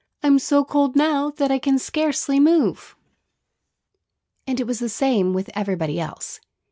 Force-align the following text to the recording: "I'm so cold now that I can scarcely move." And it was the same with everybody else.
"I'm 0.23 0.39
so 0.39 0.65
cold 0.65 0.95
now 0.95 1.29
that 1.29 1.51
I 1.51 1.59
can 1.59 1.77
scarcely 1.77 2.39
move." 2.39 2.95
And 4.47 4.59
it 4.59 4.65
was 4.65 4.79
the 4.79 4.89
same 4.89 5.31
with 5.31 5.51
everybody 5.53 5.99
else. 5.99 6.39